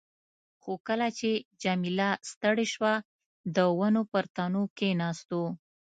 [0.61, 1.29] خو کله چې
[1.63, 2.93] جميله ستړې شوه،
[3.55, 5.43] د ونو پر تنو کښېناستو.